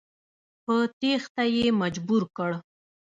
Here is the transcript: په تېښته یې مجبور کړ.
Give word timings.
په 0.63 0.75
تېښته 0.99 1.43
یې 1.55 1.67
مجبور 1.81 2.23
کړ. 2.37 2.51